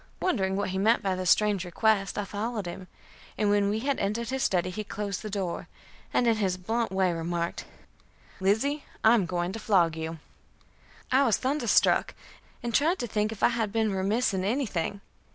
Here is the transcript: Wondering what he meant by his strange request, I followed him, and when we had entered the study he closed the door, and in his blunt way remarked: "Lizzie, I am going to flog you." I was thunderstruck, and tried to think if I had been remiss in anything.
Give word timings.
Wondering 0.19 0.55
what 0.55 0.69
he 0.71 0.79
meant 0.79 1.03
by 1.03 1.15
his 1.15 1.29
strange 1.29 1.63
request, 1.63 2.17
I 2.17 2.25
followed 2.25 2.65
him, 2.65 2.87
and 3.37 3.51
when 3.51 3.69
we 3.69 3.77
had 3.81 3.99
entered 3.99 4.29
the 4.29 4.39
study 4.39 4.71
he 4.71 4.83
closed 4.83 5.21
the 5.21 5.29
door, 5.29 5.67
and 6.11 6.25
in 6.25 6.37
his 6.37 6.57
blunt 6.57 6.91
way 6.91 7.13
remarked: 7.13 7.65
"Lizzie, 8.39 8.83
I 9.03 9.13
am 9.13 9.27
going 9.27 9.51
to 9.51 9.59
flog 9.59 9.95
you." 9.95 10.17
I 11.11 11.23
was 11.25 11.37
thunderstruck, 11.37 12.15
and 12.63 12.73
tried 12.73 12.97
to 12.97 13.05
think 13.05 13.31
if 13.31 13.43
I 13.43 13.49
had 13.49 13.71
been 13.71 13.93
remiss 13.93 14.33
in 14.33 14.43
anything. 14.43 15.01